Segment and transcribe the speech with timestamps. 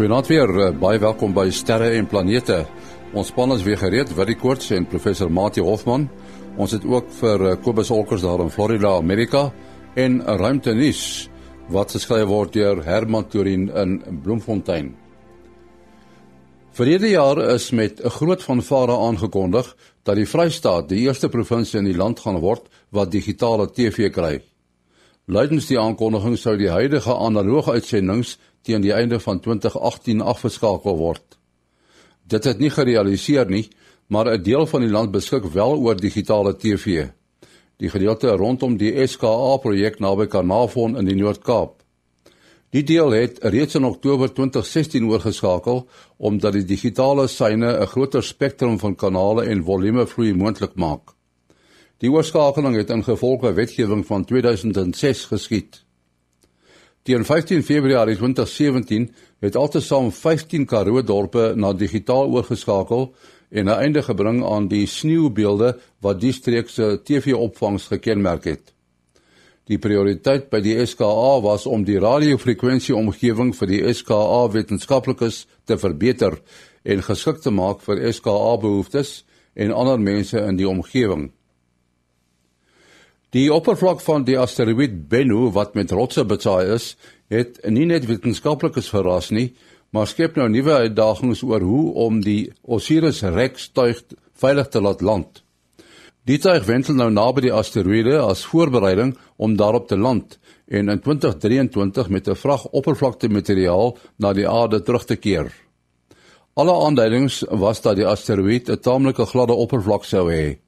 [0.00, 2.62] Goeienaand weer, eh, baie welkom by Sterre en Planete.
[3.12, 6.06] Ons span is weer gereed, Willie Koorts en professor Mati Hofman.
[6.56, 9.52] Ons het ook vir eh, Kobus Olkers daar in Florida, Amerika
[9.94, 11.28] en ruimte nuus
[11.68, 14.94] wat geskryf word deur Herman Turin in Bloemfontein.
[16.72, 21.84] Verlede jaar is met 'n groot fanfare aangekondig dat die Vrystaat die eerste provinsie in
[21.84, 24.40] die land gaan word wat digitale TV kry.
[25.30, 28.32] Luidens die aankondiging sou die huidige analoge uitsendings
[28.66, 31.36] teen die einde van 2018 afgeskakel word.
[32.26, 33.68] Dit het nie gerealiseer nie,
[34.08, 37.06] maar 'n deel van die land beskik wel oor digitale TV.
[37.76, 41.82] Die gedeelte rondom die SKA projek naby Carnarvon in die Noord-Kaap.
[42.70, 48.78] Die deel het reeds in Oktober 2016 oorgeskakel omdat die digitale syne 'n groter spektrum
[48.78, 51.19] van kanale en volume vloei moontlik maak.
[52.00, 55.82] Die oorskakeling het in gevolge wetgewing van 2006 geskied.
[57.04, 63.14] Teen 15 Februarie 2017 het altesaam 15 Karoo dorpe na digitaal oorgeskakel
[63.50, 68.72] en 'n einde gebring aan die sneeubeelde wat die streek se TV-opvangs gekenmerk het.
[69.64, 75.78] Die prioriteit by die SKA was om die radiofrekwensie omgewing vir die SKA wetenskaplikes te
[75.78, 76.40] verbeter
[76.82, 81.32] en geskik te maak vir SKA behoeftes en ander mense in die omgewing.
[83.30, 86.96] Die oppervlak van die asteroïde Bennu wat met rotse besaai is,
[87.30, 89.52] het nie net wetenskaplikes verras nie,
[89.94, 94.00] maar skep nou nuwe uitdagings oor hoe om die Osiris-Rex tuig
[94.34, 95.44] veilig te laat land.
[96.26, 100.34] Die tuig wentel nou naby die asteroïde as voorbereiding om daarop te land
[100.66, 105.52] en in 2023 met 'n vrag oppervlakte materiaal na die aarde terug te keer.
[106.54, 110.58] Alle aanduidings was dat die asteroïde 'n taamlike gladde oppervlak sou hê.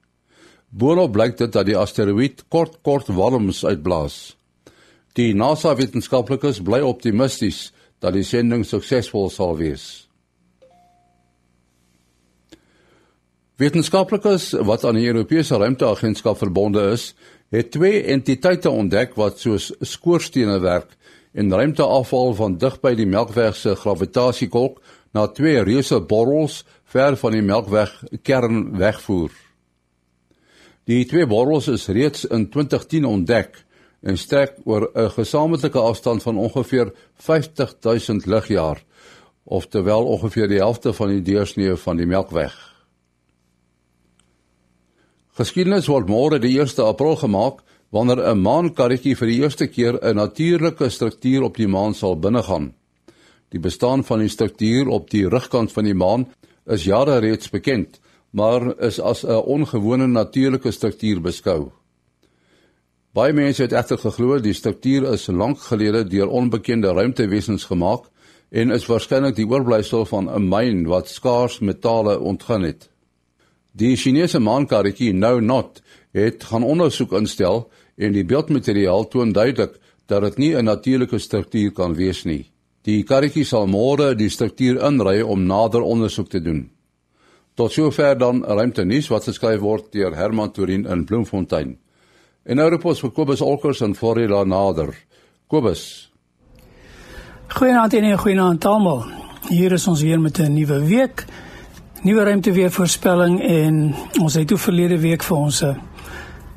[0.73, 4.33] Boonop blyk dit dat die asteroïde kort kort walms uitblaas.
[5.13, 7.67] Die NASA wetenskaplikes bly optimisties
[8.01, 10.07] dat die sending suksesvol sal wees.
[13.61, 17.11] Wetenskaplikes wat aan die Europese Ruimteagentskap verbonde is,
[17.53, 20.97] het twee entiteite ontdek wat soos skoorstene werk
[21.37, 24.81] en ruimteafval van dig by die Melkweg se gravitasiekolk
[25.13, 27.93] na twee reuse borrels ver van die Melkweg
[28.25, 29.42] kern wegvoer.
[30.83, 33.61] Die twee borrels is reeds in 2010 ontdek
[34.03, 38.83] en strek oor 'n gesamentlike afstand van ongeveer 50000 ligjaar,
[39.43, 42.53] oftewel ongeveer die helfte van die deursnee van die Melkweg.
[45.33, 50.15] Geskiedenis word môre die 1 April gemaak wanneer 'n maankarretjie vir die eerste keer 'n
[50.15, 52.73] natuurlike struktuur op die maan sal binnegaan.
[53.49, 56.27] Die bestaan van die struktuur op die rugkant van die maan
[56.65, 57.99] is jare reeds bekend
[58.33, 61.71] maar is as 'n ongewone natuurlike struktuur beskou.
[63.13, 68.09] Baie mense het egter geglo die struktuur is lank gelede deur onbekende ruimtewesens gemaak
[68.49, 72.89] en is waarskynlik die oorblyfsel van 'n myn wat skaars metale ontgin het.
[73.71, 80.21] Die Chinese maankarretjie Nou Not het gaan ondersoek instel en die beeldmateriaal toon duidelik dat
[80.21, 82.51] dit nie 'n natuurlike struktuur kan wees nie.
[82.81, 86.72] Die karretjie sal môre die struktuur inry om nader ondersoek te doen.
[87.53, 91.75] Tot sover dan ruimte nuus wat geskryf word deur Herman Turin in Bloemfontein.
[92.43, 94.95] En nou repos vir Kobus Olkers in Florida nader.
[95.47, 96.09] Kobus.
[97.53, 99.03] Goeienaand en goeienaand almal.
[99.51, 101.25] Hier is ons weer met 'n nuwe week.
[102.01, 105.75] Nuwe ruimte weer voorspelling en ons het toe verlede week vir ons eh,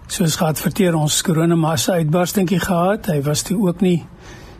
[0.06, 3.06] soos gehad verteer ons koronamassa uitbarstingkie gehad.
[3.06, 4.06] Hy was toe ook nie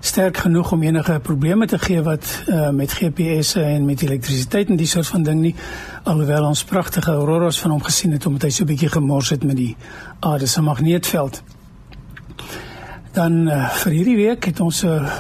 [0.07, 4.77] sterk genoeg om enige probleme te gee wat uh, met GPS'e en met elektrisiteit en
[4.77, 5.55] die soort van ding nie
[6.05, 9.45] alhoewel ons pragtige auroras van hom gesien het omdat hy so 'n bietjie gemors het
[9.45, 9.77] met die
[10.21, 11.43] aarde se magneetveld.
[13.13, 15.11] Dan uh, vir hierdie week het ons 'n uh,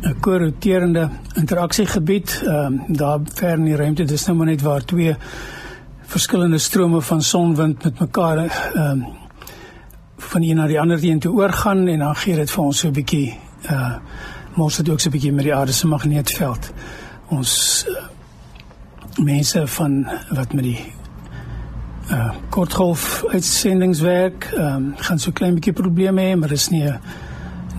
[0.00, 5.16] 'n korroterende interaksiegebied uh, daar ver in die ruimte dis nou maar net waar twee
[6.02, 8.38] verskillende strome van sonwind met mekaar
[8.74, 8.92] uh,
[10.16, 12.88] van een na die ander teen toe oorgaan en dan gee dit vir ons so
[12.88, 13.96] 'n bietjie uh
[14.58, 16.72] mos dit ook so 'n bietjie met die aarde se magneetveld.
[17.28, 17.94] Ons uh,
[19.22, 20.92] mense van wat met die
[22.10, 26.92] uh kortgolf uitsendingswerk ehm um, gaan so klein bietjie probleme hê, maar dis nie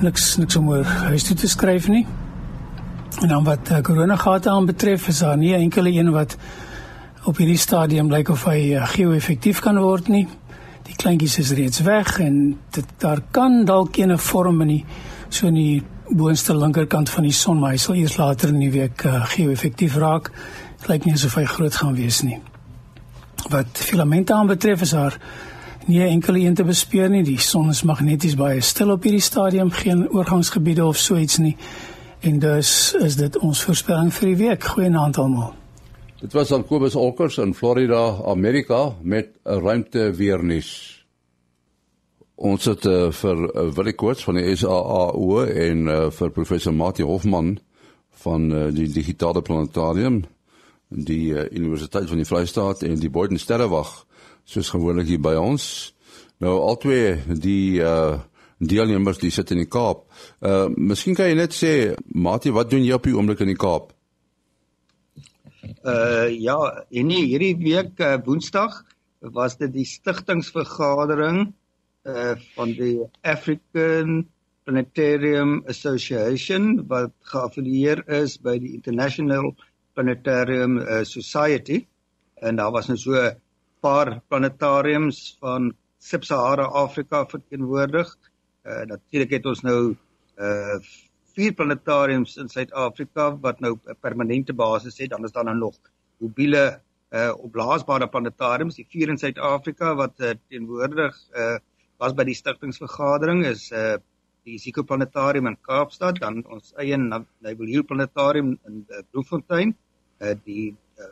[0.01, 2.05] niks niks om oor huis toe te skryf nie.
[3.21, 6.37] En dan wat uh, corona gate aan betref, is daar nie enkele een wat
[7.23, 10.27] op hierdie stadium lyk of hy uh, geo-effektief kan word nie.
[10.87, 14.85] Die kleintjies is reeds weg en dit daar kan dalk 'n vorm in die
[15.33, 18.71] so in die boonste linkerkant van die son, maar hy sal eers later in die
[18.73, 20.31] week uh, geo-effektief raak.
[20.79, 22.39] Dit lyk nie asof hy groot gaan wees nie.
[23.49, 25.19] Wat filamente aanbetref is daar
[25.89, 27.23] nie enkele een te bespeur nie.
[27.23, 31.55] Die son is magneties baie stil op hierdie stadium, geen oorgangsgebiede of so iets nie.
[32.19, 34.63] En dus is dit ons voorspelling vir die week.
[34.73, 35.53] Goeienaand almal.
[36.19, 40.98] Dit was aan Kobus Olkers in Florida, Amerika met 'n ruimte weer nuus.
[42.39, 47.03] Ons het uh, vir uh, Willie Koorts van die SAAO en uh, vir professor Mati
[47.03, 47.57] Hofman
[48.21, 50.21] van uh, die digitale planetarium
[50.87, 53.91] die uh, Universiteit van die Vrystaat en die Boden Sterrewag
[54.47, 55.91] soos gewoonlik hier by ons.
[56.39, 58.17] Nou albei die uh
[58.59, 60.01] deelnemers die sit in die Kaap.
[60.43, 63.59] Uh miskien kan jy net sê Mati, wat doen jy op die oomblik in die
[63.59, 63.93] Kaap?
[65.83, 66.57] Uh ja,
[66.91, 68.81] en nie hierdie week uh, Woensdag
[69.35, 71.53] was dit die stigtingsvergadering
[72.09, 74.27] uh van die African
[74.63, 79.53] Planetarium Association wat geaffilieer is by die International
[79.97, 81.85] Planetarium uh, Society
[82.45, 83.35] en daar was nou so 'n
[83.81, 88.17] paar planetariums van Sub-Sahara Afrika verteenwoordig.
[88.63, 89.95] Uh natuurlik het ons nou
[90.37, 90.77] uh
[91.35, 95.09] vier planetariums in Suid-Afrika wat nou 'n permanente basis het.
[95.09, 95.75] Dan is daar nou nog
[96.17, 101.57] mobiele uh opblaasbare planetariums, die vier in Suid-Afrika wat uh, teenwoordig uh
[101.99, 103.97] was by die stigtingsvergadering is uh
[104.47, 109.73] die Zico Planetarium in Kaapstad, dan ons eie Naval Hill Planetarium in Bloemfontein,
[110.23, 111.09] uh die uh,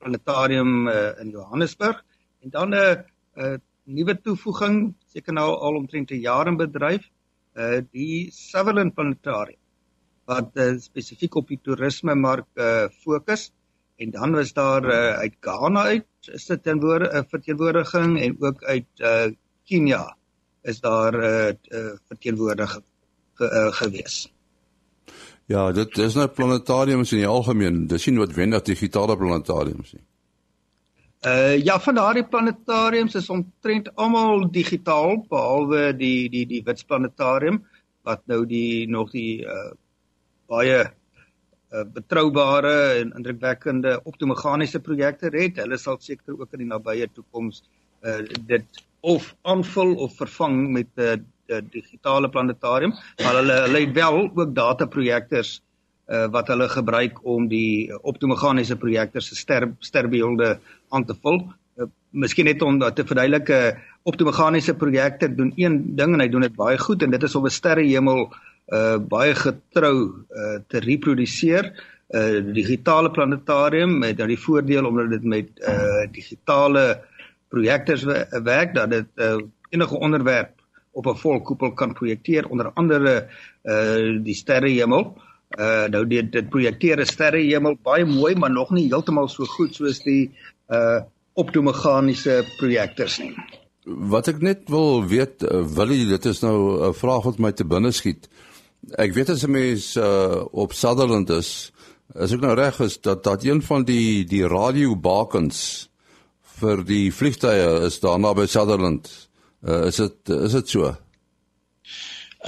[0.00, 1.98] planetarium uh, in Johannesburg.
[2.42, 2.94] En dan 'n uh,
[3.36, 7.10] uh, nuwe toevoeging seker nou al omtrent 'n jaar in bedryf
[7.56, 9.58] uh die Sutherland Planetarium
[10.24, 13.50] wat uh, spesifiek op die toerisme mark uh fokus.
[13.98, 18.64] En dan was daar uh, uit Ghana uit is dit 'n uh, verteenwoordiging en ook
[18.64, 19.28] uit uh
[19.66, 20.19] Kenia
[20.62, 22.84] is daar 'n uh, uh, verteenwoordiging
[23.34, 24.32] ge, uh, gewees.
[25.46, 30.04] Ja, dit is nou planetariums in die algemeen, dis nie noodwendig digitale planetariums nie.
[31.26, 37.64] Uh ja, van daardie planetariums is omtrent almal digitaal behalwe die die die Wits planetarium
[38.02, 39.72] wat nou die nog die uh
[40.46, 45.56] baie uh, betroubare en indrukwekkende optomeganiese projekte het.
[45.56, 47.79] Hulle sal seker ook in die nabye toekoms uh
[48.46, 51.16] dit of aanvul of vervang met 'n uh,
[51.50, 52.92] uh, digitale planetarium,
[53.22, 55.60] maar hulle het wel ook data projektors
[56.06, 60.58] uh, wat hulle gebruik om die optomeganiese projekte se ster sterbeelde
[60.88, 61.42] aan te vul.
[61.76, 66.28] Uh, miskien net om te verduidelik 'n uh, optomeganiese projekte doen een ding en hy
[66.28, 68.30] doen dit baie goed en dit is om 'n sterrehemel
[68.70, 69.96] uh baie getrou
[70.30, 71.72] uh te reproduseer.
[72.14, 77.02] Uh digitale planetarium met dan die voordeel omdat dit met uh digitale
[77.50, 78.06] projektors
[78.44, 79.36] werk dat dit uh,
[79.74, 80.54] enige onderwerp
[80.92, 83.28] op 'n volkoepel kan projekteer onder andere
[83.62, 85.14] uh die sterrehemel.
[85.14, 89.44] Uh uh nou dit dit projekteer 'n sterrehemel baie mooi maar nog nie heeltemal so
[89.44, 90.30] goed soos die
[90.68, 91.02] uh
[91.34, 93.34] optomeganiese projektors nie.
[93.84, 97.64] Wat ek net wil weet uh, Willie dit is nou 'n vraag wat my te
[97.64, 98.28] binne skiet.
[98.94, 101.72] Ek weet as 'n mens uh op Sutherland is,
[102.14, 105.89] is ek nou reg is dat dat een van die die radiobakens
[106.60, 109.08] vir die vliegtye is daar naby Sutherland.
[109.60, 110.90] Uh is dit is dit so?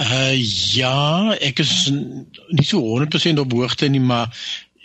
[0.01, 0.33] Uh
[0.73, 1.73] ja, ek is
[2.49, 4.31] nie so 100% op hoogte nie, maar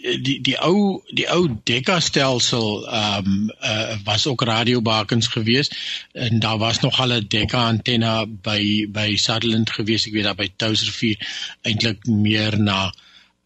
[0.03, 5.77] eh, die die ou die ou Dekka stelsel ehm um, uh, was ook radiobakens geweest
[6.13, 10.41] en daar was nog al 'n Dekka antenna by by Sutherland geweest ek weet daar
[10.41, 11.17] by Touwsrivier
[11.63, 12.93] eintlik meer na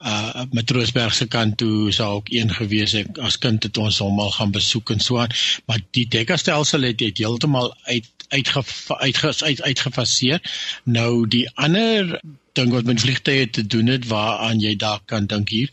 [0.02, 4.20] uh Matroosberg se kant toe sou ook een gewees het as kind het ons hom
[4.20, 5.34] al gaan besoek en so aan
[5.66, 8.64] maar die Dekka stelsel het, het heeltemal uit uitge
[8.98, 10.40] uit uit uitgefaseer.
[10.84, 12.20] Nou die ander
[12.56, 15.70] ding wat met vliegtye te doen het waaraan jy dalk kan dink hier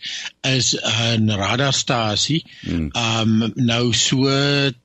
[0.48, 2.44] is 'n radarstasie.
[2.62, 2.90] Hmm.
[2.94, 4.28] Um nou so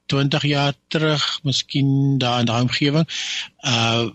[0.07, 3.09] 20 jaar terug, miskien daar in daai omgewing,
[3.63, 4.07] uh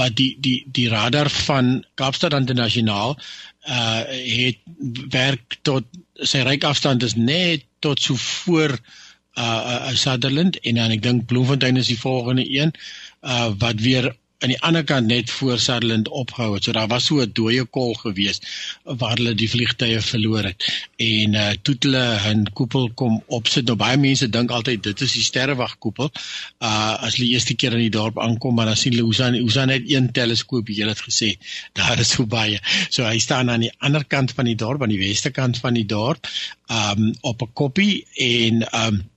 [0.00, 3.18] wat die die die radar van Kaapstad Internasionaal
[3.68, 4.02] uh
[4.38, 4.58] het
[5.08, 8.78] werk tot sy reikafstand is net tot so voor
[9.34, 13.01] uh, uh Sutherland en dan ek dink Bloemfontein is die volgende een uh
[13.58, 14.10] wat weer
[14.42, 16.64] aan die ander kant net voor Sutherland opgehou het.
[16.64, 18.40] So daar was so 'n dooie kol gewees
[18.84, 20.88] waar hulle die vliegtye verloor het.
[20.96, 23.64] En uh toe hulle 'n koepel kom opsit.
[23.64, 26.10] Nou baie mense dink altyd dit is die sterrewagkoepel.
[26.58, 29.66] Uh as hulle eerste keer in die dorp aankom, maar dan sien hulle hoe sien
[29.66, 31.36] net een teleskoop, jy het gesê.
[31.78, 32.58] Daar is so baie.
[32.88, 35.74] So hy staan aan die ander kant van die dorp, aan die weste kant van
[35.74, 36.26] die dorp,
[36.66, 39.11] um op 'n koppie en um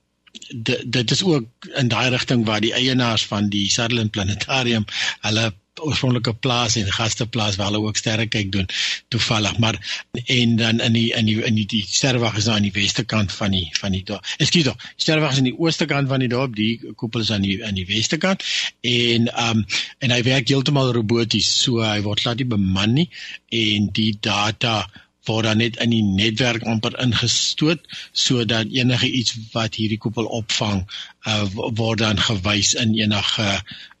[0.50, 4.84] dit dit is ook in daai rigting waar die eienaars van die Sutherland Planetarium
[5.20, 5.52] hulle
[5.84, 8.68] oorspronklike plaas en gasteplaas waar hulle ook sterre kyk doen
[9.12, 9.76] toevallig maar
[10.24, 13.04] en dan in die in die in die, die sterwag is nou aan die weste
[13.04, 14.24] kant van die van die dorp.
[14.38, 14.86] Ekskuus tog.
[14.96, 17.76] Sterwag is aan die ooste kant van die dorp, die koepel is aan die aan
[17.76, 18.44] die weste kant
[18.80, 19.64] en um
[20.00, 21.50] en hy werk heeltemal roboties.
[21.62, 23.08] So hy word laat nie beman nie
[23.52, 24.86] en die data
[25.26, 30.84] word dan net in die netwerk amper ingestoot sodat enige iets wat hierdie koepel opvang
[31.26, 31.44] uh,
[31.78, 33.48] word dan gewys in enige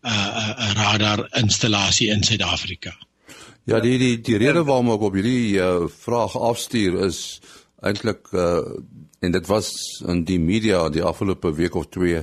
[0.06, 2.94] uh, radar installasie in Suid-Afrika.
[3.66, 7.40] Ja, die die die rede waarom ek op hierdie uh, vraag afstuur is
[7.82, 8.62] eintlik uh,
[9.20, 9.72] en dit was
[10.06, 12.22] in die media die afgelope week of twee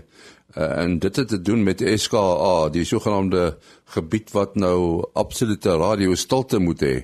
[0.55, 3.57] uh, en dit het te doen met SKA, die sogenaamde
[3.95, 6.95] gebied wat nou absolute radio stilte moet hê.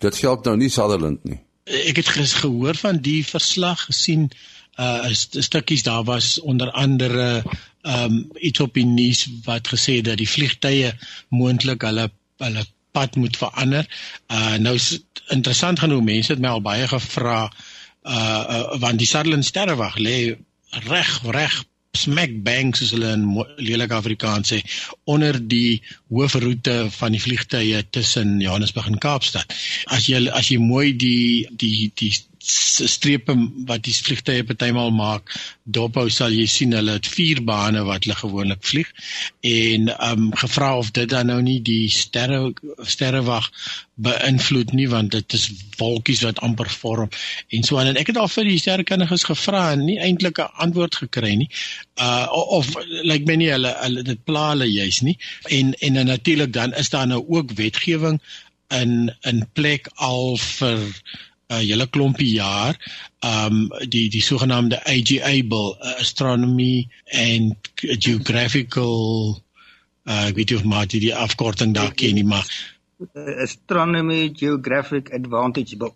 [0.00, 1.40] Dit geld nou nie Sutherland nie.
[1.70, 2.08] Ek het
[2.40, 4.30] gehoor van die verslag gesien
[4.80, 7.42] uh stukkies daar was onder andere
[7.82, 10.94] um iets op die nuus wat gesê het dat die vliegtye
[11.28, 12.64] moontlik hulle hulle
[12.96, 13.86] pad moet verander.
[14.32, 19.08] Uh nou is interessant genoeg mense het my al baie gevra uh, uh want die
[19.08, 20.16] Sutherland sterrewag lê
[20.88, 21.60] reg reg
[21.96, 23.24] smack bang soos hulle in
[23.58, 24.60] lelike Afrikaans sê
[25.14, 25.80] onder die
[26.14, 29.56] hoofroete van die vliegtye tussen Johannesburg en Kaapstad.
[29.86, 33.34] As jy as jy mooi die die die strepe
[33.68, 35.34] wat die vliegtye partymal maak.
[35.64, 38.88] Dophou sal jy sien hulle het vier bane wat hulle gewoonlik vlieg.
[39.44, 43.50] En um gevra of dit dan nou nie die sterre sterrewag
[44.00, 47.12] beïnvloed nie want dit is wolkies wat amper vorm.
[47.52, 50.52] En so aan en ek het al vir die sterrekundiges gevra en nie eintlik 'n
[50.66, 51.50] antwoord gekry nie.
[52.00, 55.18] Uh of lyk like my nie hulle hulle dit pla hulle juis nie.
[55.48, 58.20] En en natuurlik dan is daar nou ook wetgewing
[58.70, 60.80] in in plek al vir
[61.50, 62.74] 'n uh, hele klompie jaar.
[63.20, 69.42] Um die die sogenaamde AGA bill uh, astronomy and geographical
[70.06, 72.46] uh ek weet nie of maar die, die afkorting daar ken nie maar
[73.42, 75.94] astronomy geographic advantage bill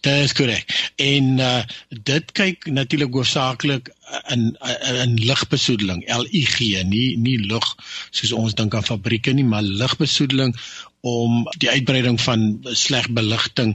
[0.00, 0.92] Dit is korrek.
[0.96, 3.92] En uh dit kyk natuurlik hoofsaaklik
[4.32, 4.56] in
[5.02, 7.76] in ligbesoedeling, LIG, nie nie lug
[8.10, 10.56] soos ons dink aan fabrieke nie, maar ligbesoedeling
[11.04, 13.74] om die uitbreiding van sleg beligting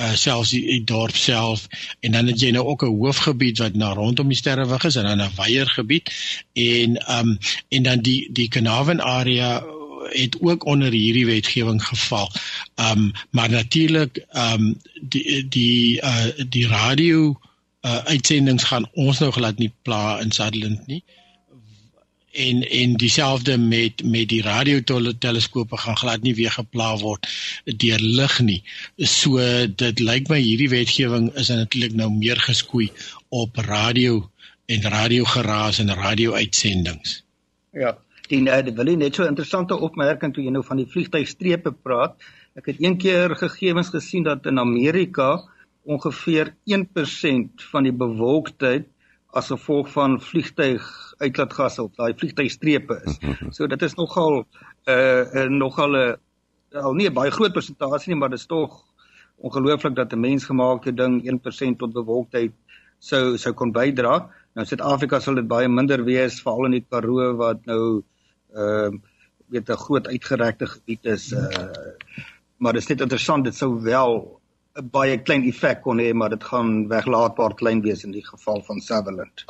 [0.00, 1.66] uh selfs die, die dorp self
[2.00, 5.04] en dan het jy nou ook 'n hoofgebied wat na rondom die sterrewig is en
[5.04, 6.08] dan 'n weiergebied
[6.52, 7.38] en um
[7.68, 9.60] en dan die die Carnarvon area
[10.12, 12.32] het ook onder hierdie wetgewing geval.
[12.74, 17.40] Um maar natuurlik um die die uh die radio
[17.80, 21.04] uh uitsendings gaan ons nou glad nie pla in Sutherland nie.
[22.32, 27.26] En en dieselfde met met die radioteleskope gaan glad nie weer gepla word
[27.64, 28.62] deur lig nie.
[28.96, 32.90] So dit lyk my hierdie wetgewing is natuurlik nou meer geskoei
[33.28, 34.30] op radio
[34.66, 37.22] en radiogeraas en radio-uitsendings.
[37.72, 37.98] Ja,
[38.30, 41.72] En uh, dit wil net so 'n interessante opmerking toe jy nou van die vliegtuigstrepe
[41.72, 42.14] praat.
[42.54, 45.42] Ek het een keer gegevens gesien dat in Amerika
[45.82, 48.86] ongeveer 1% van die bewolktheid
[49.34, 50.84] as gevolg van vliegtuig
[51.18, 53.18] uitlaatgasse op daai vliegtuigstrepe is.
[53.56, 54.46] So dit is nogal 'n
[54.90, 56.16] uh, uh, nogal 'n
[56.74, 58.84] uh, al nie 'n baie groot persentasie nie, maar dit is tog
[59.36, 62.52] ongelooflik dat 'n mensgemaakte ding 1% tot bewolktheid
[62.98, 64.30] sou sou kon bydra.
[64.54, 68.02] Nou Suid-Afrika sal dit baie minder wees veral in die Karoo wat nou
[68.54, 69.00] ehm uh,
[69.50, 71.48] weet 'n groot uitgerekte gebied is uh
[72.56, 74.40] maar dit is net interessant dit sou wel
[74.78, 78.62] 'n baie klein effek kon hê maar dit gaan weglaatbaar klein wees in die geval
[78.62, 79.44] van Sutherland.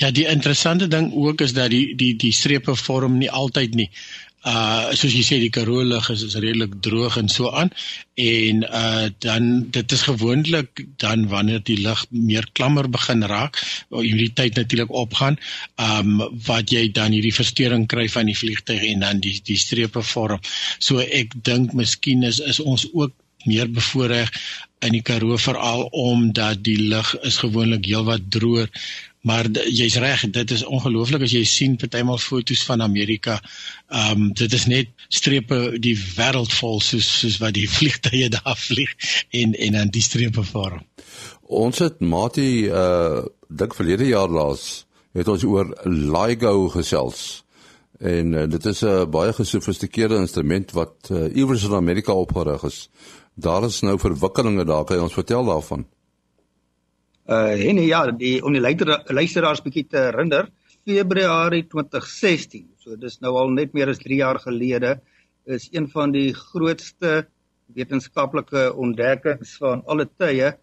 [0.00, 3.90] Ja, die interessante ding ook is dat die die die strepe vorm nie altyd nie
[4.48, 7.70] uh soos jy sê die Karoo lug is, is redelik droog en so aan.
[8.16, 14.32] En uh dan dit is gewoonlik dan wanneer die lug meer klammer begin raak hierdie
[14.32, 15.36] tyd natuurlik opgaan
[15.76, 20.02] um wat jy dan hierdie verstoring kry van die vliegtuig en dan die die strepe
[20.02, 20.40] vorm.
[20.78, 23.12] So ek dink miskien is is ons ook
[23.44, 24.28] meer bevoordeel
[24.84, 28.68] in die Karoo veral omdat die lug is gewoonlik heelwat droër
[29.20, 33.40] Maar jy's reg, dit is ongelooflik as jy sien partymal foto's van Amerika.
[33.88, 38.56] Ehm um, dit is net strepe die wêreld vol soos soos wat die vliegtye daar
[38.56, 38.94] vlieg
[39.30, 40.80] en en dan die strepe vorm.
[41.42, 47.44] Ons het Mati uh dink verlede jaar laas het ons oor LIGO gesels.
[47.98, 52.88] En uh, dit is 'n baie gesofistikeerde instrument wat uh, iewers in Amerika opgerig is.
[53.34, 55.86] Daar is nou verwikkelinge daar, kan jy ons vertel daarvan?
[57.30, 60.48] Uh en ja, die om die luisteraars bietjie te herinner,
[60.82, 62.64] Februarie 2016.
[62.82, 64.96] So dis nou al net meer as 3 jaar gelede
[65.46, 67.28] is een van die grootste
[67.76, 70.56] wetenskaplike ontdekkings van alle tye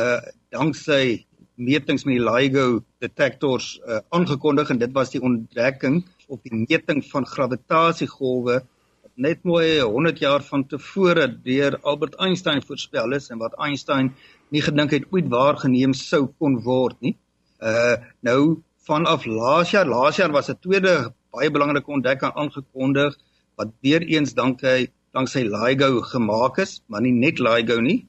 [0.00, 0.18] uh
[0.50, 2.66] danksy metings met die LIGO
[3.04, 9.46] detektors uh aangekondig en dit was die ontdekking op die meting van gravitasiegolwe wat net
[9.46, 14.10] mooi 100 jaar van tevore deur Albert Einstein voorspel is en wat Einstein
[14.50, 17.16] nie gedink het ooit waargeneem sou kon word nie.
[17.62, 23.16] Uh nou vanaf laas jaar, laas jaar was 'n tweede baie belangrike ontdekking aangekondig
[23.56, 28.06] wat weer eens dank hy dank sy LIGO gemaak is, maar nie net LIGO nie,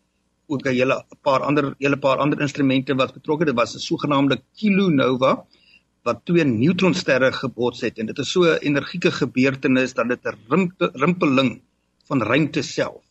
[0.48, 4.42] ook 'n hele paar ander hele paar ander instrumente wat betrokke dit was 'n sogenaamde
[4.58, 5.46] kilonova
[6.04, 10.74] wat twee neutronsterre gebots het en dit is so 'n energieke gebeurtenis dat dit 'n
[11.04, 11.62] rimpeling
[12.08, 13.11] van ruimte self.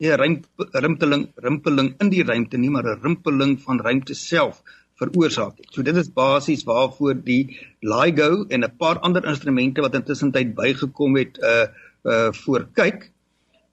[0.00, 0.44] Nie 'n
[0.84, 4.62] rimpeling rimpeling in die ruimte nie, maar 'n rimpeling van ruimte self
[4.98, 5.70] veroorsaak het.
[5.70, 10.54] So dit is basies waarvoor die LIGO en 'n paar ander instrumente wat intussen tyd
[10.54, 11.66] bygekom het uh
[12.04, 13.10] uh voor kyk.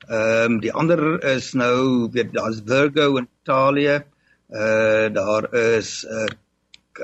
[0.10, 4.04] Ehm um, die ander is nou weet daar's Virgo in Italië.
[4.50, 6.28] Uh daar is uh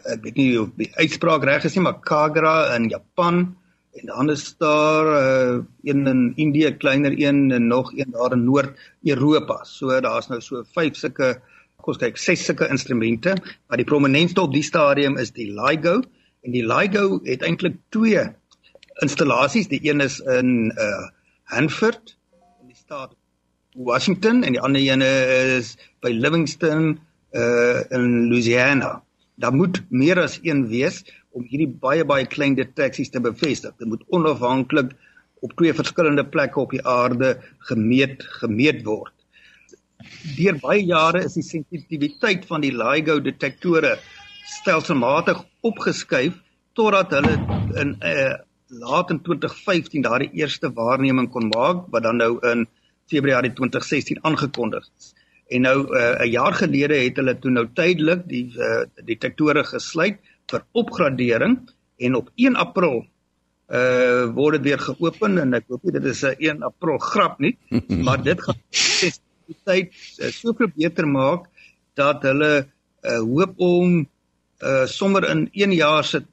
[0.05, 3.55] ek weet nie of die uitspraak reg is nie, maar Kagra in Japan
[3.97, 8.43] en dan is daar uh een in Indië, kleiner een en nog een daar in
[8.43, 9.63] Noord-Europa.
[9.63, 11.41] So daar's nou so vyf sulke
[11.77, 13.35] kom ons kyk ses sulke instrumente,
[13.67, 16.01] maar die prominentste op die stadium is die LIGO
[16.43, 18.25] en die LIGO het eintlik twee
[19.01, 19.69] installasies.
[19.71, 21.07] Die een is in uh
[21.47, 22.17] Hanford
[22.61, 23.15] in die staat
[23.77, 25.05] Washington en die ander een
[25.57, 26.97] is by Livingston
[27.31, 29.01] uh in Louisiana.
[29.35, 31.03] Daar moet meer as een wees
[31.37, 33.75] om hierdie baie baie klein deteksies te bevestig.
[33.77, 34.95] Dit moet onafhanklik
[35.45, 37.35] op twee verskillende plekke op die aarde
[37.69, 39.13] gemeet gemeet word.
[40.37, 43.97] Deur baie jare is die sensitiwiteit van die LIGO detektore
[44.57, 46.37] stelselmatig opgeskuif
[46.77, 47.35] totdat hulle
[47.81, 48.35] in uh,
[48.67, 52.65] laat in 2015 daardie eerste waarneming kon maak wat dan nou in
[53.07, 55.13] Februarie 2016 aangekondig is.
[55.47, 59.63] En nou eh, 'n uh, jaar gelede het hulle toe nou tydelik die uh, detektore
[59.63, 60.19] gesluit
[60.51, 61.57] vir opgradering
[61.97, 63.05] en op 1 April
[63.67, 67.39] uh word dit weer geopen en ek hoop nie dit is 'n 1 April grap
[67.43, 67.57] nie
[68.05, 68.59] maar dit gaan
[69.47, 71.49] die tyd uh, soveel beter maak
[71.99, 72.53] dat hulle
[73.03, 74.07] uh hoop om
[74.63, 76.23] uh sommer in 1 jaar se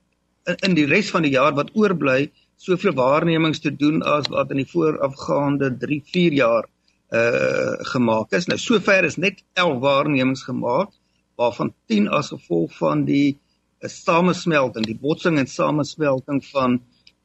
[0.46, 4.50] in, in die res van die jaar wat oorbly soveel waarnemings te doen as wat
[4.54, 6.68] in die voorafgaande 3 4 jaar
[7.14, 8.46] uh gemaak is.
[8.46, 10.90] Nou sover is net 11 waarnemings gemaak
[11.36, 13.38] waarvan 10 as gevolg van die
[13.84, 16.80] 'n samesmelting, die botsing en samesmelting van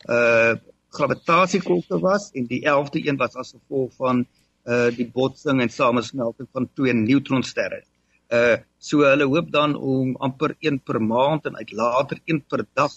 [0.10, 0.56] uh
[0.90, 4.24] gravitasiekolke was en die 11de een was as gevolg van
[4.66, 7.84] uh die botsing en samesmelting van twee neutronsterre.
[8.34, 12.66] Uh so hulle hoop dan om amper een per maand en uit later een per
[12.74, 12.92] dag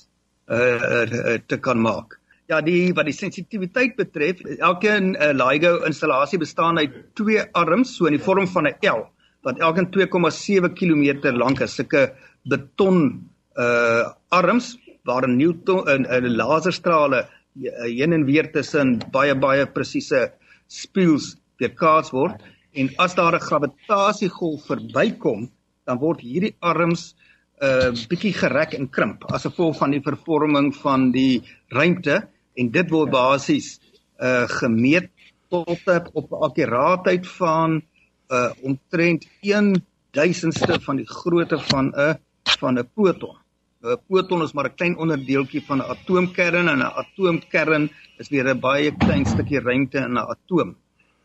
[0.48, 2.18] uh, uh te kan maak.
[2.48, 8.06] Ja, die wat die sensitiwiteit betref, elkeen uh, LIGO installasie bestaan uit twee arms so
[8.06, 9.06] in die vorm van 'n L
[9.42, 17.26] wat elkeen 2,7 km lank is, sulke beton uh arms waar 'n Newton 'n laserstrale
[17.26, 20.32] uh, heen en weer tussen baie baie presiese
[20.66, 22.40] spieëls weerkaats word
[22.72, 25.50] en as daar 'n gravitasiegolf verbykom
[25.84, 27.14] dan word hierdie arms
[27.60, 32.70] 'n uh, bietjie gerek en krimp as gevolg van die vervorming van die ruimte en
[32.70, 33.80] dit word basies
[34.22, 35.10] uh gemeet
[35.50, 35.78] tot
[36.12, 37.82] op 'n akkuraatheid van
[38.30, 42.18] uh omtrent 1 duisendste van die grootte van 'n
[42.58, 43.41] van 'n proton.
[43.82, 47.90] 'n Proton is maar 'n klein onderdeeltjie van 'n atoomkern en 'n atoomkern
[48.22, 50.70] is weer 'n baie klein stukkie ruimte in 'n atoom.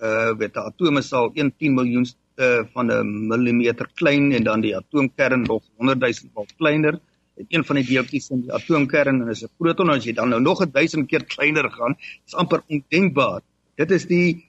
[0.06, 4.62] Uh weet 'n atoom is al 1/10 miljoenste uh, van 'n millimeter klein en dan
[4.62, 7.00] die atoomkern nog 100 000 mal kleiner.
[7.38, 10.42] En een van die deeltjies in die atoomkern is 'n proton as jy dan nou
[10.42, 13.42] nog 'n 1000 keer kleiner gaan, is amper ondenkbaar.
[13.76, 14.46] Dit is die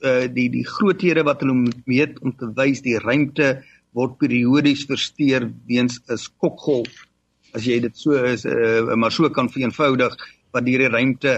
[0.00, 5.50] uh die die groothede wat hulle meet om te wys die ruimte word periodies versteur
[5.66, 7.11] weens 'n skokgolf
[7.56, 10.16] as jy dit so is uh, maar so kan vereenvoudig
[10.52, 11.34] wat deur die ruimte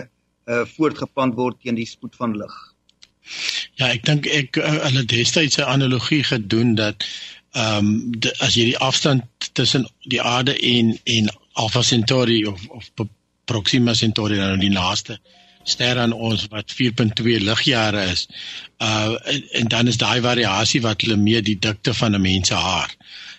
[0.47, 2.55] uh, voortgepand word teen die spoed van lig.
[3.81, 7.07] Ja, ek dink ek uh, hulle destyds 'n analogie gedoen dat
[7.55, 12.91] ehm um, as jy die afstand tussen die aarde en en Alpha Centauri of of
[13.45, 15.21] Proxima Centauri nou die naaste
[15.65, 18.27] ster aan ons wat 4.2 ligjare is.
[18.79, 22.49] Uh en, en dan is daai variasie wat hulle meet die dikte van 'n mens
[22.49, 22.91] se haar.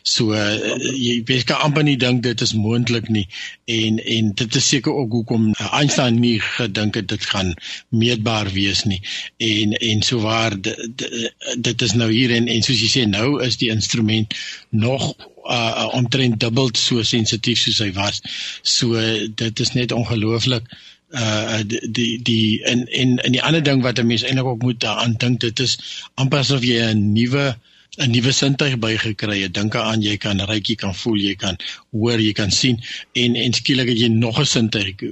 [0.05, 3.25] So uh, jy weet kan amper nie dink dit is moontlik nie
[3.65, 7.53] en en dit is seker ook hoekom Einstein nie gedink het dit gaan
[7.89, 9.01] meetbaar wees nie.
[9.37, 13.57] En en so waar dit is nou hier en en soos jy sê nou is
[13.57, 14.37] die instrument
[14.69, 18.21] nog uh omtrent dubbel so sensitief soos hy was.
[18.61, 19.01] So
[19.41, 20.69] dit is net ongelooflik
[21.13, 24.79] uh die die en en en die ander ding wat 'n mens eintlik ook moet
[24.79, 25.77] daaraan dink dit is
[26.15, 27.55] amper asof jy 'n nuwe
[27.97, 29.53] 'n nuwe sintuig bygekry het.
[29.53, 31.55] Dink aan jy kan ryk, jy kan voel, jy kan
[31.95, 32.81] hoor, jy kan sien
[33.13, 35.03] en en skielik het jy nog 'n sintuig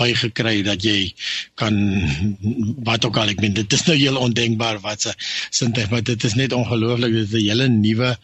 [0.00, 1.14] bygekry dat jy
[1.54, 1.74] kan
[2.88, 5.14] wat ook al ek meen dit is nou heel ondenkbaar wat 'n
[5.50, 8.18] sintuig maar dit is net ongelooflik dit is 'n hele nuwe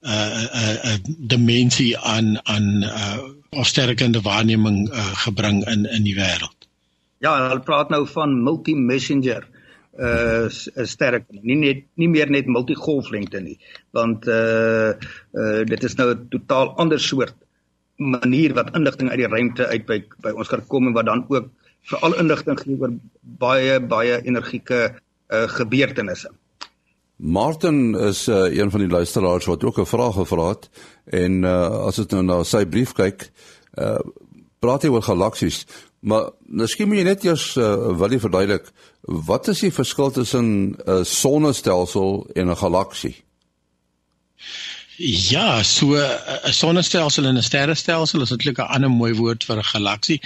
[0.00, 0.44] uh,
[0.84, 3.18] uh, dimensie aan aan uh
[3.50, 6.68] afsterkende waarneming uh, gebring in in die wêreld.
[7.18, 9.48] Ja, hulle praat nou van multi-messenger
[9.98, 10.46] uh
[10.86, 13.58] sterk nie net nie meer net multigolflengte nie
[13.96, 14.94] want uh
[15.34, 17.34] uh dit is nou 'n totaal ander soort
[17.96, 21.26] manier wat inligting uit die ruimte uit by by ons kan kom en wat dan
[21.28, 21.50] ook
[21.82, 24.94] veral inligting gee oor baie baie energieke
[25.28, 26.30] uh gebeurtenisse.
[27.20, 30.68] Martin is uh, een van die luisteraars wat ook 'n vraag gevra het
[31.04, 33.30] en uh, as dit nou na sy brief kyk,
[33.74, 33.98] uh,
[34.58, 35.66] praat hy oor galaksies,
[36.00, 40.76] maar miskien moet jy net eers uh, wil jy verduidelik wat is die verskil tussen
[40.86, 43.16] 'n sonnestelsel en 'n galaksie?
[45.30, 49.64] Ja, so 'n sonnestelsel en 'n sterrestelsel is eintlik 'n ander mooi woord vir 'n
[49.64, 50.20] galaksie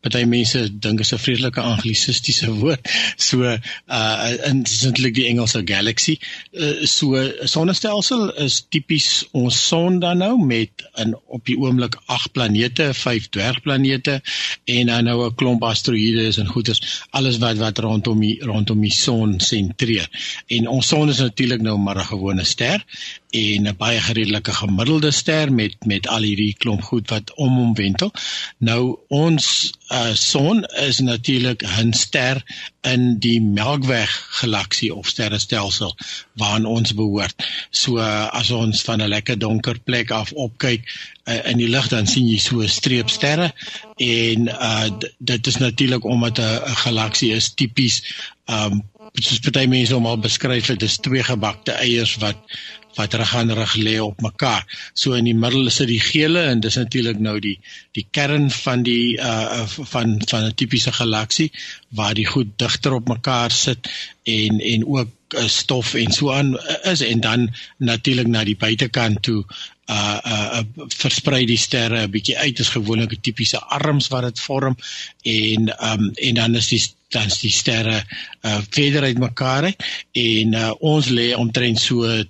[0.00, 2.88] party mense dink is 'n vreeslike anglisistiese woord.
[3.16, 6.18] So uh in eintlik die Engelse galaxy.
[6.52, 12.32] Uh, so sonnestelsel is tipies ons son dan nou met in op die oomblik 8
[12.32, 14.20] planete, 5 dwergplanete
[14.64, 18.94] en dan nou 'n klomp asteroïdes en goeters, alles wat wat rondom die rondom die
[18.94, 20.08] son sentreer.
[20.46, 22.84] En ons son is natuurlik nou maar 'n gewone ster
[23.30, 27.74] en 'n baie redelike gemiddelde ster met met al hierdie klomp goed wat om hom
[27.74, 28.12] wentel.
[28.58, 32.42] Nou ons uh, son is natuurlik 'n ster
[32.80, 35.96] in die Melkweg galaksie of sterrestelsel
[36.34, 37.46] waaraan ons behoort.
[37.70, 40.82] So uh, as ons van 'n lekker donker plek af opkyk
[41.24, 43.52] uh, in die lug dan sien jy so 'n streep sterre
[43.96, 48.02] en uh, dit is natuurlik omdat 'n galaksie is tipies
[48.46, 48.82] um
[49.18, 52.38] soos baie mense hom al beskryf het, dis twee gebakte eiers wat
[52.96, 54.64] wat reg aan reg lê op mekaar.
[54.94, 57.56] So in die middel is dit die gele en dis natuurlik nou die
[57.96, 61.50] die kern van die uh van van 'n tipiese galaksie
[61.88, 63.90] waar die goed digter op mekaar sit
[64.24, 69.22] en en ook uh, stof en so aan is en dan natuurlik na die buitekant
[69.22, 69.44] toe
[69.90, 74.22] uh uh, uh versprei die sterre 'n bietjie uit is gewoonlik 'n tipiese arms wat
[74.22, 74.76] dit vorm
[75.22, 78.04] en um en dan is die dan is die sterre
[78.42, 79.64] uh verder uit mekaar
[80.12, 82.22] en uh, ons lê omtrent so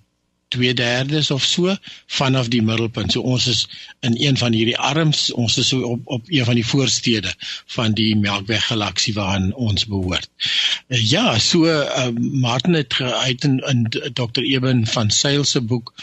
[0.57, 3.13] 2/3 of so vanaf die middelpunt.
[3.13, 3.69] So ons is
[4.01, 7.35] in een van hierdie arms, ons is so op op een van die voorstede
[7.67, 10.29] van die Melkweg galaksie waaraan ons behoort.
[10.89, 14.43] Uh, ja, so uh, Martin het uit in, in Dr.
[14.43, 15.95] Eben van Sail se boek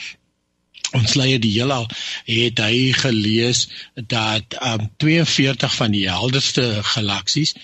[0.96, 1.88] ons leier die heelal
[2.28, 3.66] het hy gelees
[4.14, 7.56] dat um, 42 van die helderste galaksies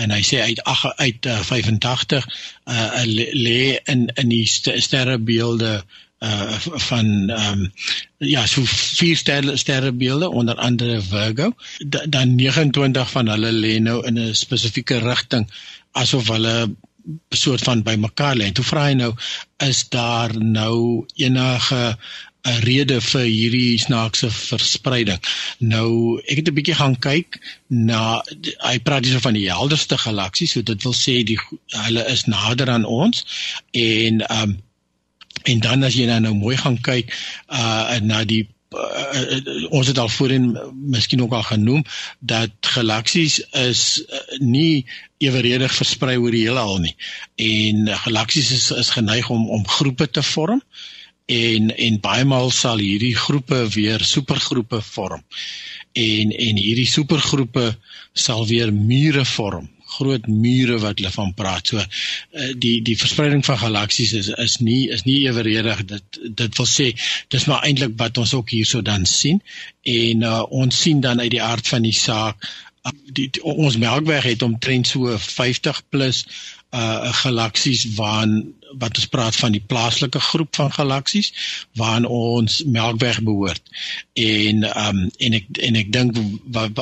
[0.00, 5.82] en hy sê uit ag uit uh, 85 uh, lê in in die sterrebeelde
[6.22, 6.58] uh
[6.88, 7.72] van ehm um,
[8.18, 8.62] ja so
[8.98, 11.52] vier sterre sterrebeelde onder andere Virgo
[11.86, 15.50] da, dan 29 van hulle lê nou in 'n spesifieke rigting
[15.92, 16.74] asof hulle
[17.28, 18.52] soort van bymekaar lê.
[18.52, 19.12] Toe vra hy nou
[19.66, 21.98] is daar nou enige
[22.42, 25.20] 'n rede vir hierdie snaakse verspreiding.
[25.58, 28.22] Nou ek het 'n bietjie gaan kyk na
[28.68, 32.70] hy praat hierso van die helderste galaksie, so dit wil sê die hulle is nader
[32.70, 33.24] aan ons
[33.70, 34.60] en ehm um,
[35.42, 37.12] En dan as jy nou, nou mooi gaan kyk
[37.48, 41.84] uh na die uh, ons het al voorheen miskien ook al genoem
[42.18, 44.86] dat galaksies is uh, nie
[45.22, 46.94] eweredig versprei oor die hele al nie.
[47.36, 50.62] En uh, galaksies is is geneig om om groepe te vorm
[51.26, 55.22] en en baie maal sal hierdie groepe weer supergroepe vorm.
[55.92, 57.76] En en hierdie supergroepe
[58.12, 61.72] sal weer mure vorm groot mure wat hulle van praat.
[61.72, 61.86] So uh,
[62.64, 65.84] die die verspreiding van galaksies is is nie is nie eweredig.
[65.94, 66.90] Dit dit wil sê
[67.34, 69.42] dis maar eintlik wat ons ook hierso dan sien
[69.82, 72.48] en uh, ons sien dan uit die aard van die saak
[72.86, 76.24] uh, die, die ons Melkweg het omtrent so 50 plus
[76.72, 78.28] uh galaksies waar
[78.80, 81.32] wat ons praat van die plaaslike groep van galaksies
[81.76, 83.62] waaraan ons Melkweg behoort.
[84.16, 86.16] En um en ek en ek dink
[86.56, 86.80] wat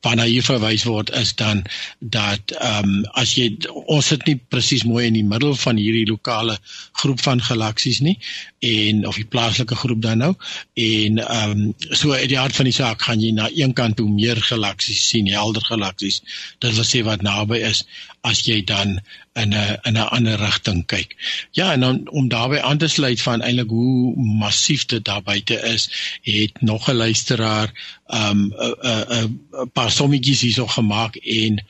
[0.00, 1.64] waarna hier verwys word is dan
[1.98, 3.50] dat ehm um, as jy
[3.86, 6.56] ons sit nie presies mooi in die middel van hierdie lokale
[7.02, 8.16] groep van galaksies nie
[8.60, 10.34] en of die plaaslike groep dan nou
[10.74, 13.96] en ehm um, so uit die aard van die saak gaan jy na een kant
[13.96, 16.20] toe meer galaksies sien helder galaksies
[16.58, 17.84] dit wil sê wat naby is
[18.28, 18.98] as jy dan
[19.40, 21.16] in 'n in 'n ander rigting kyk.
[21.52, 25.60] Ja, en dan om daarbey aan te sluit van eintlik hoe massief dit daar buite
[25.60, 25.88] is,
[26.22, 27.68] het nog 'n luisteraar
[28.06, 31.64] um 'n 'n paar sommetjies hierso gemaak en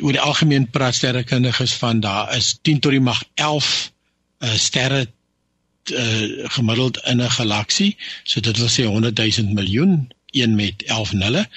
[0.00, 3.92] oor die algemeen praat sterrekundiges van daar is 10 tot die mag 11
[4.38, 5.08] uh, eh, sterre
[5.90, 7.96] uh, gemiddeld in 'n galaksie.
[8.22, 11.48] So dit wil sê 100 000 miljoen een met 11 nulle.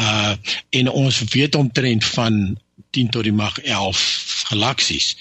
[0.00, 0.32] Uh
[0.70, 2.58] en ons weet omtrent van
[2.90, 5.16] 10 tot die mag 11 galaksies.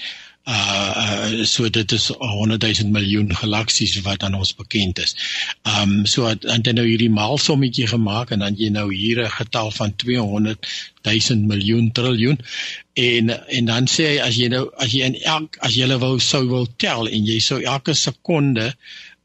[0.47, 5.13] Uh, uh so dit is 100 000 miljoen galaksies wat aan ons bekend is.
[5.63, 9.71] Um so het dan nou hierdie maalsommetjie gemaak en dan jy nou hier 'n getal
[9.71, 10.57] van 200
[11.01, 12.39] 000 miljoen triljoen
[12.93, 16.19] en en dan sê hy as jy nou as jy in elk as jy wou
[16.19, 18.73] sou wil tel en jy sou elke sekonde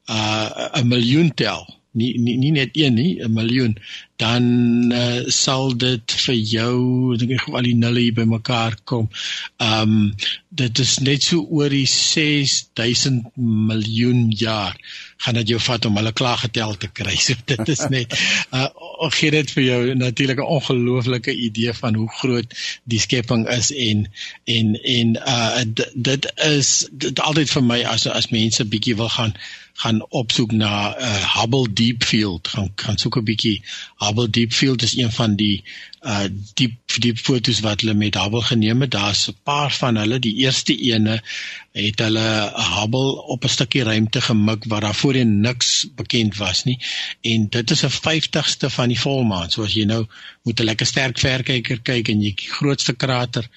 [0.05, 3.77] uh 'n miljoen tel nie nie nie net een nie 'n miljoen
[4.17, 4.43] dan
[4.91, 6.77] uh, sal dit vir jou
[7.21, 9.09] dink ek al die nulle hier bymekaar kom.
[9.61, 10.13] Ehm um,
[10.57, 13.27] dit is net so oor die 6000
[13.69, 14.73] miljoen jaar
[15.21, 17.13] gaan dit jou vat om hulle klaar getel te kry.
[17.27, 18.15] So dit is net
[18.57, 18.69] uh
[19.13, 22.57] gee dit vir jou natuurlik 'n ongelooflike idee van hoe groot
[22.89, 24.07] die skepping is en
[24.45, 29.37] en en uh dit is dit altyd vir my as as mense bietjie wil gaan
[29.77, 33.61] gaan opsoek na uh, Hubble Deep Field gaan gaan soek 'n bietjie.
[34.01, 35.63] Hubble Deep Field is een van die
[36.01, 38.91] uh diep diep fotos wat hulle met Hubble geneem het.
[38.91, 40.19] Daar's 'n paar van hulle.
[40.19, 41.21] Die eerste ene
[41.71, 46.79] het hulle Hubble op 'n stukkie ruimte gemik waar daar voorheen niks bekend was nie.
[47.21, 50.05] En dit is 'n 50ste van die volmaan so as jy nou
[50.43, 53.49] moet 'n lekker sterk verkyker kyk en jy die grootste krater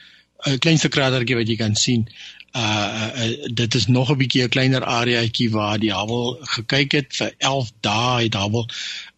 [0.46, 2.08] 'n kleinste kratertjie wat jy kan sien
[2.56, 7.06] uh, uh dit is nog 'n bietjie 'n kleiner areaatjie waar die Hubble gekyk het.
[7.16, 8.66] Vir 11 dae het Hubble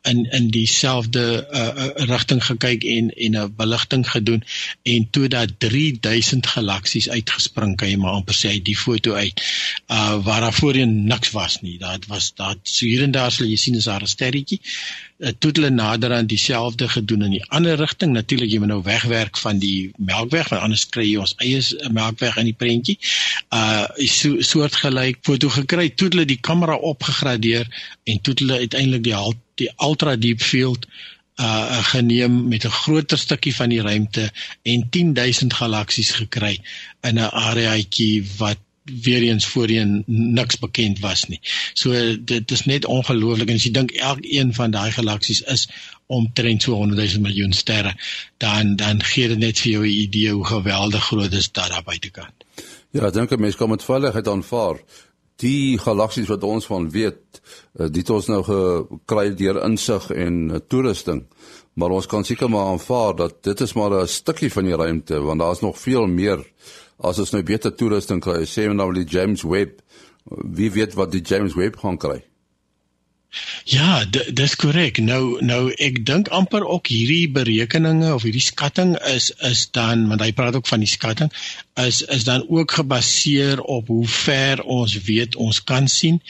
[0.03, 4.45] in in dieselfde uh, uh, rigting gekyk en en 'n beligting gedoen.
[4.83, 9.43] En toe dat 3000 galaksies uitgespring kan jy maar amper sê uit die foto uit.
[9.87, 11.79] Uh waar daar voorheen niks was nie.
[11.79, 14.61] Dit was daar so hier en daar sal jy sien is daar 'n sterretjie
[15.39, 18.13] toe hulle nader aan dieselfde gedoen in die ander rigting.
[18.13, 21.61] Natuurlik jy moet nou wegwerk van die melkweg want anders kry jy ons eie
[21.95, 22.99] melkweg in die prentjie.
[23.55, 27.69] Uh so soortgelyk foto gekry toe hulle die kamera opgegradeer
[28.11, 29.17] en toe hulle uiteindelik die
[29.63, 30.89] die ultra deep field
[31.41, 34.31] uh geneem met 'n groter stukkie van die ruimte
[34.63, 36.59] en 10000 galaksies gekry
[37.01, 41.41] in 'n areaatjie wat weer eens voorheen niks bekend was nie.
[41.73, 45.69] So dit is net ongelooflik en as jy dink elkeen van daai galaksies is
[46.07, 47.95] omtrent so 100 000 miljoen sterre,
[48.37, 51.83] dan dan gee dit net vir jou 'n idee hoe geweldig groot is dit daar
[51.83, 52.45] buitekant.
[52.91, 54.77] Ja, ek dink 'n mens kan met veiligheid aanvaar
[55.43, 57.41] die galaksies wat ons van weet,
[57.79, 61.27] eh, dit ons nou gekry deur insig en eh, toerusting.
[61.75, 65.21] Maar ons kan seker maar aanvaar dat dit is maar 'n stukkie van die ruimte
[65.21, 66.45] want daar's nog veel meer
[66.99, 68.43] as ons nou beter toerusting kry.
[68.49, 69.81] Sê nou die James Webb.
[70.27, 72.23] Wie weet wat die James Webb gaan kry?
[73.65, 74.99] Ja, dis korrek.
[75.01, 80.21] Nou nou ek dink amper ook hierdie berekeninge of hierdie skatting is is dan want
[80.21, 81.33] hy praat ook van die skatting
[81.81, 86.21] is is dan ook gebaseer op hoe ver ons weet ons kan sien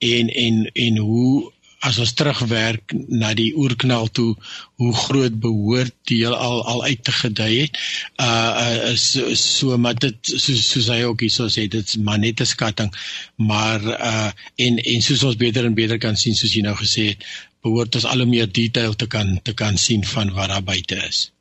[0.00, 1.52] en en en hoe
[1.86, 4.34] as ons terugwerk na die oerknal toe
[4.80, 7.78] hoe groot behoort die heel al al uit te gedei het.
[8.20, 12.18] Uh is uh, so, so maar dit soos soos hy ook hierso sê dit's maar
[12.22, 12.90] net 'n skatting.
[13.36, 14.30] Maar uh
[14.66, 17.24] en en soos ons beter en beter kan sien soos jy nou gesê het
[17.62, 20.96] behoort ons al hoe meer detail te kan te kan sien van wat daar buite
[21.08, 21.32] is.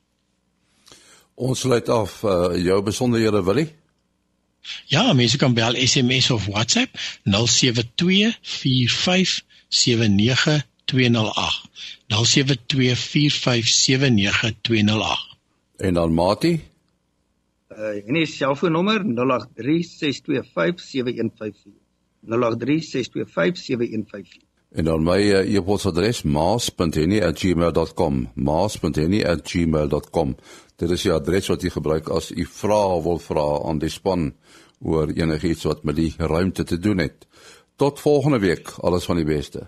[1.36, 3.68] Ons sluit af uh, jou besonderhede Willie.
[4.86, 9.44] Ja, mense kan bel SMS of WhatsApp 07245
[12.08, 12.14] 0724579208.
[15.78, 16.62] En dan Mati?
[17.76, 19.08] Uh en die selfoonnommer 0836257154.
[22.26, 22.30] 0836257154.
[24.76, 28.30] En dan my uh, e-posadres maas.henny@gmail.com.
[28.34, 30.36] maas.henny@gmail.com.
[30.76, 34.34] Dit is die adres wat jy gebruik as jy vra wil vra aan die span
[34.84, 37.28] oor enigiets wat met die ruimte te doen het.
[37.76, 38.74] Tot volgende week.
[38.80, 39.68] Alles van die beste.